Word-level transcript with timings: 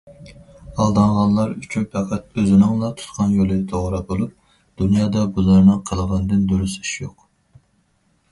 ئالدانغانلار 0.83 1.51
ئۈچۈن 1.57 1.83
پەقەت 1.95 2.39
ئۆزىنىڭلا 2.43 2.87
تۇتقان 3.01 3.35
يولى 3.39 3.57
توغرا 3.73 3.99
بولۇپ، 4.07 4.33
دۇنيادا 4.83 5.25
بۇلارنىڭ 5.35 5.83
قىلغىنىدىن 5.91 6.43
دۇرۇس 6.53 6.79
ئىش 6.81 6.95
يوق. 7.05 7.29